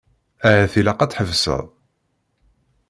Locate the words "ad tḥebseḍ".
1.01-1.65